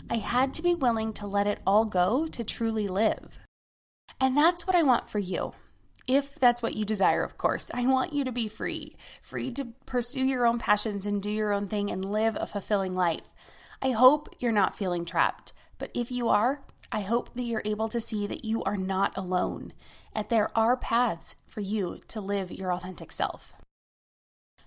I 0.10 0.16
had 0.16 0.54
to 0.56 0.64
be 0.64 0.74
willing 0.74 1.14
to 1.14 1.28
let 1.28 1.48
it 1.48 1.60
all 1.68 1.86
go 1.86 2.28
to 2.28 2.44
truly 2.44 2.88
live. 2.88 3.40
And 4.20 4.36
that's 4.36 4.66
what 4.66 4.76
I 4.76 4.84
want 4.84 5.10
for 5.10 5.20
you. 5.20 5.52
If 6.08 6.36
that's 6.36 6.64
what 6.64 6.76
you 6.76 6.86
desire, 6.86 7.24
of 7.24 7.38
course. 7.38 7.70
I 7.74 7.86
want 7.86 8.14
you 8.14 8.24
to 8.24 8.32
be 8.32 8.48
free, 8.48 8.96
free 9.22 9.52
to 9.52 9.68
pursue 9.86 10.24
your 10.24 10.46
own 10.46 10.58
passions 10.58 11.06
and 11.06 11.22
do 11.22 11.30
your 11.30 11.52
own 11.52 11.68
thing 11.68 11.92
and 11.92 12.06
live 12.06 12.38
a 12.40 12.46
fulfilling 12.46 12.94
life. 12.94 13.34
I 13.82 13.92
hope 13.92 14.30
you're 14.40 14.54
not 14.54 14.76
feeling 14.76 15.04
trapped, 15.04 15.54
but 15.78 15.92
if 15.94 16.10
you 16.10 16.30
are, 16.30 16.62
I 16.92 17.02
hope 17.02 17.34
that 17.34 17.44
you're 17.44 17.62
able 17.66 17.90
to 17.90 18.00
see 18.00 18.26
that 18.28 18.46
you 18.46 18.64
are 18.64 18.78
not 18.78 19.18
alone 19.18 19.74
and 20.18 20.28
there 20.30 20.50
are 20.58 20.78
paths 20.78 21.36
for 21.48 21.62
you 21.62 22.00
to 22.08 22.22
live 22.22 22.52
your 22.52 22.74
authentic 22.74 23.12
self. 23.12 23.54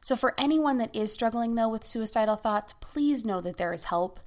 So, 0.03 0.15
for 0.17 0.35
anyone 0.39 0.77
that 0.77 0.95
is 0.95 1.13
struggling 1.13 1.55
though 1.55 1.69
with 1.69 1.85
suicidal 1.85 2.37
thoughts, 2.37 2.73
please 2.75 3.25
know 3.25 3.41
that 3.41 3.57
there 3.57 3.73
is 3.73 3.85
help 3.85 4.21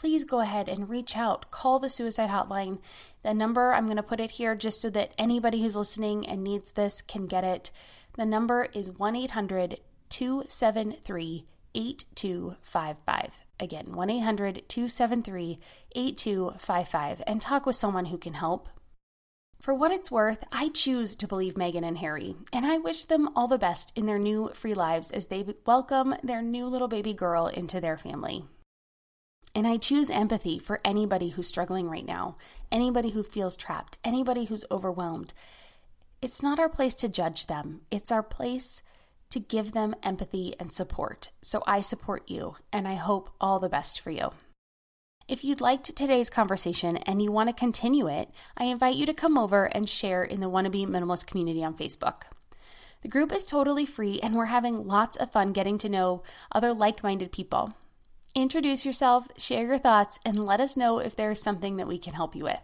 please 0.00 0.24
go 0.24 0.40
ahead 0.40 0.66
and 0.66 0.88
reach 0.88 1.14
out. 1.14 1.50
Call 1.50 1.78
the 1.78 1.90
suicide 1.90 2.30
hotline. 2.30 2.78
The 3.22 3.34
number, 3.34 3.74
I'm 3.74 3.84
going 3.84 3.98
to 3.98 4.02
put 4.02 4.18
it 4.18 4.32
here 4.32 4.54
just 4.54 4.80
so 4.80 4.88
that 4.88 5.12
anybody 5.18 5.60
who's 5.60 5.76
listening 5.76 6.26
and 6.26 6.42
needs 6.42 6.72
this 6.72 7.02
can 7.02 7.26
get 7.26 7.44
it. 7.44 7.70
The 8.14 8.24
number 8.24 8.68
is 8.72 8.88
1 8.88 9.14
800 9.14 9.78
273 10.08 11.44
8255. 11.74 13.40
Again, 13.60 13.92
1 13.92 14.10
800 14.10 14.68
273 14.68 15.58
8255, 15.94 17.22
and 17.26 17.42
talk 17.42 17.66
with 17.66 17.76
someone 17.76 18.06
who 18.06 18.16
can 18.16 18.32
help. 18.32 18.70
For 19.60 19.74
what 19.74 19.92
it's 19.92 20.10
worth, 20.10 20.44
I 20.50 20.70
choose 20.70 21.14
to 21.16 21.28
believe 21.28 21.56
Meghan 21.56 21.86
and 21.86 21.98
Harry, 21.98 22.36
and 22.54 22.64
I 22.64 22.78
wish 22.78 23.04
them 23.04 23.28
all 23.36 23.48
the 23.48 23.58
best 23.58 23.92
in 23.98 24.06
their 24.06 24.18
new 24.18 24.48
free 24.54 24.72
lives 24.72 25.10
as 25.10 25.26
they 25.26 25.44
welcome 25.66 26.14
their 26.22 26.40
new 26.40 26.64
little 26.64 26.88
baby 26.88 27.12
girl 27.12 27.48
into 27.48 27.82
their 27.82 27.98
family. 27.98 28.46
And 29.54 29.66
I 29.66 29.76
choose 29.76 30.10
empathy 30.10 30.58
for 30.58 30.80
anybody 30.84 31.30
who's 31.30 31.48
struggling 31.48 31.88
right 31.88 32.06
now, 32.06 32.36
anybody 32.70 33.10
who 33.10 33.22
feels 33.22 33.56
trapped, 33.56 33.98
anybody 34.04 34.44
who's 34.44 34.64
overwhelmed. 34.70 35.34
It's 36.22 36.42
not 36.42 36.60
our 36.60 36.68
place 36.68 36.94
to 36.94 37.08
judge 37.08 37.46
them, 37.46 37.80
it's 37.90 38.12
our 38.12 38.22
place 38.22 38.82
to 39.30 39.40
give 39.40 39.72
them 39.72 39.94
empathy 40.02 40.54
and 40.58 40.72
support. 40.72 41.30
So 41.42 41.62
I 41.66 41.80
support 41.80 42.28
you, 42.28 42.56
and 42.72 42.86
I 42.86 42.94
hope 42.94 43.30
all 43.40 43.58
the 43.58 43.68
best 43.68 44.00
for 44.00 44.10
you. 44.10 44.30
If 45.28 45.44
you'd 45.44 45.60
liked 45.60 45.96
today's 45.96 46.28
conversation 46.28 46.96
and 46.98 47.22
you 47.22 47.30
want 47.30 47.48
to 47.48 47.54
continue 47.54 48.08
it, 48.08 48.30
I 48.56 48.64
invite 48.64 48.96
you 48.96 49.06
to 49.06 49.14
come 49.14 49.38
over 49.38 49.66
and 49.66 49.88
share 49.88 50.24
in 50.24 50.40
the 50.40 50.50
Wannabe 50.50 50.86
Minimalist 50.86 51.26
community 51.26 51.62
on 51.62 51.76
Facebook. 51.76 52.22
The 53.02 53.08
group 53.08 53.32
is 53.32 53.46
totally 53.46 53.86
free, 53.86 54.18
and 54.20 54.34
we're 54.34 54.46
having 54.46 54.86
lots 54.86 55.16
of 55.16 55.32
fun 55.32 55.52
getting 55.52 55.78
to 55.78 55.88
know 55.88 56.24
other 56.52 56.72
like 56.72 57.04
minded 57.04 57.30
people. 57.30 57.72
Introduce 58.34 58.86
yourself, 58.86 59.26
share 59.36 59.66
your 59.66 59.78
thoughts, 59.78 60.20
and 60.24 60.46
let 60.46 60.60
us 60.60 60.76
know 60.76 61.00
if 61.00 61.16
there 61.16 61.32
is 61.32 61.42
something 61.42 61.76
that 61.76 61.88
we 61.88 61.98
can 61.98 62.14
help 62.14 62.36
you 62.36 62.44
with. 62.44 62.62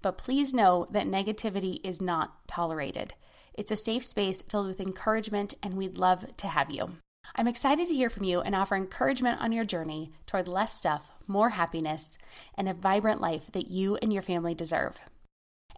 But 0.00 0.16
please 0.16 0.54
know 0.54 0.86
that 0.90 1.06
negativity 1.06 1.80
is 1.84 2.00
not 2.00 2.48
tolerated. 2.48 3.12
It's 3.52 3.70
a 3.70 3.76
safe 3.76 4.02
space 4.02 4.40
filled 4.40 4.68
with 4.68 4.80
encouragement, 4.80 5.52
and 5.62 5.76
we'd 5.76 5.98
love 5.98 6.34
to 6.38 6.46
have 6.46 6.70
you. 6.70 6.96
I'm 7.34 7.46
excited 7.46 7.88
to 7.88 7.94
hear 7.94 8.08
from 8.08 8.24
you 8.24 8.40
and 8.40 8.54
offer 8.54 8.74
encouragement 8.74 9.38
on 9.42 9.52
your 9.52 9.66
journey 9.66 10.12
toward 10.24 10.48
less 10.48 10.72
stuff, 10.72 11.10
more 11.26 11.50
happiness, 11.50 12.16
and 12.54 12.66
a 12.66 12.72
vibrant 12.72 13.20
life 13.20 13.52
that 13.52 13.70
you 13.70 13.96
and 13.96 14.14
your 14.14 14.22
family 14.22 14.54
deserve. 14.54 15.02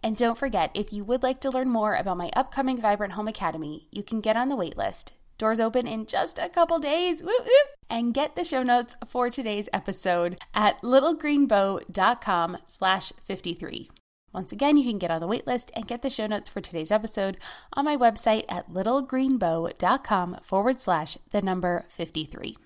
And 0.01 0.15
don't 0.15 0.37
forget, 0.37 0.71
if 0.73 0.93
you 0.93 1.03
would 1.03 1.23
like 1.23 1.41
to 1.41 1.49
learn 1.49 1.69
more 1.69 1.95
about 1.95 2.15
my 2.15 2.29
upcoming 2.37 2.79
Vibrant 2.79 3.13
Home 3.13 3.27
Academy, 3.27 3.89
you 3.91 4.01
can 4.01 4.21
get 4.21 4.37
on 4.37 4.47
the 4.47 4.55
waitlist 4.55 5.11
Doors 5.39 5.61
open 5.61 5.87
in 5.87 6.05
just 6.05 6.37
a 6.37 6.49
couple 6.49 6.79
days. 6.79 7.23
Woo, 7.23 7.31
woo. 7.39 7.51
And 7.89 8.13
get 8.13 8.35
the 8.35 8.43
show 8.43 8.61
notes 8.61 8.97
for 9.07 9.29
today's 9.29 9.69
episode 9.71 10.37
at 10.53 10.81
littlegreenbow.com 10.81 12.57
slash 12.65 13.13
53. 13.23 13.89
Once 14.33 14.51
again, 14.51 14.75
you 14.75 14.83
can 14.83 14.99
get 14.99 15.09
on 15.09 15.21
the 15.21 15.27
waitlist 15.27 15.71
and 15.73 15.87
get 15.87 16.01
the 16.01 16.09
show 16.09 16.27
notes 16.27 16.49
for 16.49 16.59
today's 16.59 16.91
episode 16.91 17.37
on 17.71 17.85
my 17.85 17.95
website 17.95 18.43
at 18.49 18.69
littlegreenbow.com 18.69 20.35
forward 20.43 20.81
slash 20.81 21.17
the 21.31 21.41
number 21.41 21.85
53. 21.87 22.57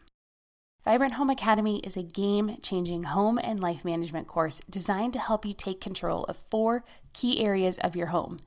Vibrant 0.84 1.14
Home 1.14 1.30
Academy 1.30 1.80
is 1.84 1.96
a 1.96 2.04
game 2.04 2.58
changing 2.64 3.04
home 3.04 3.38
and 3.42 3.62
life 3.62 3.86
management 3.86 4.28
course 4.28 4.62
designed 4.68 5.14
to 5.14 5.20
help 5.20 5.46
you 5.46 5.54
take 5.54 5.80
control 5.80 6.24
of 6.24 6.44
four 6.50 6.84
key 7.14 7.46
areas 7.46 7.78
of 7.78 7.96
your 7.96 8.08
home 8.08 8.40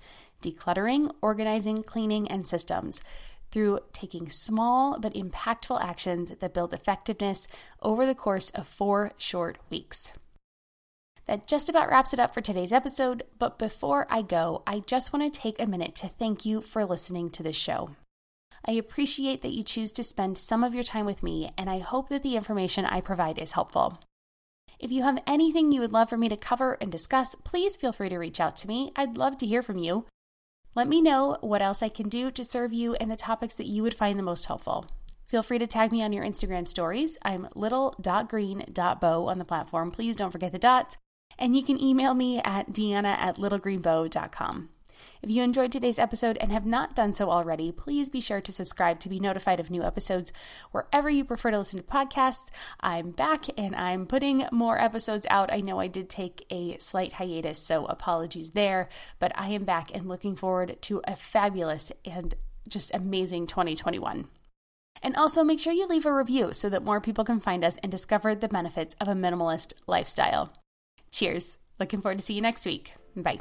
decluttering, 0.42 1.10
organizing, 1.22 1.82
cleaning, 1.82 2.28
and 2.28 2.46
systems 2.46 3.00
through 3.50 3.80
taking 3.92 4.28
small 4.28 4.98
but 4.98 5.14
impactful 5.14 5.82
actions 5.82 6.35
that 6.35 6.54
build 6.54 6.72
effectiveness 6.72 7.46
over 7.82 8.06
the 8.06 8.14
course 8.14 8.50
of 8.50 8.66
four 8.66 9.12
short 9.18 9.59
weeks. 9.70 10.12
That 11.26 11.48
just 11.48 11.68
about 11.68 11.88
wraps 11.88 12.12
it 12.12 12.20
up 12.20 12.32
for 12.32 12.40
today's 12.40 12.72
episode, 12.72 13.24
but 13.38 13.59
before 13.59 14.06
I 14.09 14.22
go, 14.22 14.62
I 14.66 14.80
just 14.80 15.12
want 15.12 15.32
to 15.32 15.40
take 15.40 15.61
a 15.61 15.66
minute 15.66 15.94
to 15.96 16.06
thank 16.06 16.46
you 16.46 16.61
for 16.61 16.85
listening 16.85 17.30
to 17.30 17.42
this 17.42 17.56
show. 17.56 17.96
I 18.64 18.72
appreciate 18.72 19.42
that 19.42 19.52
you 19.52 19.64
choose 19.64 19.92
to 19.92 20.04
spend 20.04 20.38
some 20.38 20.62
of 20.62 20.74
your 20.74 20.85
time 20.85 21.06
with 21.06 21.22
me, 21.22 21.50
and 21.59 21.68
I 21.68 21.78
hope 21.78 22.09
that 22.11 22.22
the 22.22 22.37
information 22.37 22.85
I 22.85 23.00
provide 23.00 23.38
is 23.38 23.52
helpful. 23.52 24.00
If 24.78 24.92
you 24.92 25.02
have 25.02 25.22
anything 25.26 25.72
you 25.72 25.80
would 25.80 25.92
love 25.92 26.09
for 26.09 26.18
me 26.18 26.28
to 26.28 26.37
cover 26.37 26.76
and 26.80 26.92
discuss, 26.92 27.35
please 27.35 27.76
feel 27.76 27.92
free 27.92 28.09
to 28.09 28.18
reach 28.18 28.40
out 28.40 28.56
to 28.56 28.68
me. 28.68 28.92
I'd 28.94 29.16
love 29.16 29.38
to 29.38 29.46
hear 29.46 29.62
from 29.62 29.78
you. 29.78 30.06
Let 30.76 30.88
me 30.88 31.00
know 31.00 31.38
what 31.40 31.62
else 31.62 31.82
I 31.82 31.88
can 31.88 32.10
do 32.10 32.30
to 32.30 32.44
serve 32.44 32.74
you 32.74 32.94
and 32.96 33.10
the 33.10 33.16
topics 33.16 33.54
that 33.54 33.66
you 33.66 33.82
would 33.82 33.94
find 33.94 34.18
the 34.18 34.22
most 34.22 34.44
helpful. 34.44 34.84
Feel 35.26 35.42
free 35.42 35.58
to 35.58 35.66
tag 35.66 35.90
me 35.90 36.02
on 36.02 36.12
your 36.12 36.22
Instagram 36.22 36.68
stories. 36.68 37.16
I'm 37.22 37.48
little.green.bow 37.54 39.26
on 39.26 39.38
the 39.38 39.44
platform. 39.46 39.90
Please 39.90 40.16
don't 40.16 40.30
forget 40.30 40.52
the 40.52 40.58
dots. 40.58 40.98
And 41.38 41.56
you 41.56 41.62
can 41.62 41.82
email 41.82 42.12
me 42.12 42.42
at 42.44 42.72
deanna 42.72 43.16
at 43.16 43.36
littlegreenbow.com. 43.36 44.68
If 45.22 45.30
you 45.30 45.42
enjoyed 45.42 45.72
today's 45.72 45.98
episode 45.98 46.38
and 46.40 46.52
have 46.52 46.66
not 46.66 46.94
done 46.94 47.14
so 47.14 47.30
already, 47.30 47.72
please 47.72 48.11
be 48.11 48.20
sure 48.20 48.40
to 48.40 48.52
subscribe 48.52 49.00
to 49.00 49.09
be 49.09 49.18
notified 49.18 49.61
of 49.61 49.70
new 49.70 49.82
episodes 49.82 50.32
wherever 50.72 51.11
you 51.11 51.24
prefer 51.24 51.50
to 51.50 51.59
listen 51.59 51.80
to 51.80 51.87
podcasts. 51.87 52.50
I'm 52.80 53.11
back 53.11 53.44
and 53.59 53.74
I'm 53.74 54.06
putting 54.06 54.46
more 54.52 54.80
episodes 54.80 55.26
out. 55.30 55.52
I 55.52 55.61
know 55.61 55.80
I 55.80 55.87
did 55.87 56.09
take 56.09 56.44
a 56.50 56.76
slight 56.78 57.14
hiatus, 57.14 57.59
so 57.59 57.87
apologies 57.87 58.50
there, 58.50 58.88
but 59.18 59.32
I 59.35 59.48
am 59.48 59.64
back 59.64 59.94
and 59.94 60.06
looking 60.06 60.37
forward 60.37 60.80
to 60.82 61.00
a 61.04 61.16
fabulous 61.16 61.92
and 62.04 62.35
just 62.68 62.94
amazing 62.94 63.46
2021. 63.46 64.28
And 65.02 65.16
also 65.16 65.44
make 65.44 65.61
sure 65.61 65.72
you 65.72 65.87
leave 65.87 66.06
a 66.06 66.12
review 66.12 66.52
so 66.52 66.68
that 66.68 66.82
more 66.82 67.00
people 67.00 67.24
can 67.24 67.40
find 67.40 67.64
us 67.64 67.78
and 67.78 67.90
discover 67.92 68.35
the 68.35 68.48
benefits 68.48 68.96
of 69.00 69.09
a 69.09 69.14
minimalist 69.14 69.74
lifestyle. 69.87 70.52
Cheers. 71.11 71.59
Looking 71.78 72.00
forward 72.00 72.18
to 72.18 72.24
see 72.24 72.35
you 72.35 72.40
next 72.40 72.64
week. 72.66 72.94
Bye. 73.14 73.40